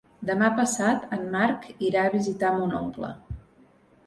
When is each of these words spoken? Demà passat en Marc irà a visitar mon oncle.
Demà 0.27 0.47
passat 0.59 1.13
en 1.17 1.27
Marc 1.35 1.67
irà 1.89 2.07
a 2.07 2.15
visitar 2.15 2.51
mon 2.57 2.75
oncle. 2.81 3.13